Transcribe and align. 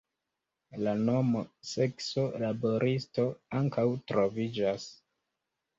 La 0.87 0.93
nomo 1.09 1.43
sekso–laboristo 1.73 3.27
ankaŭ 3.61 3.89
troviĝas. 4.13 4.93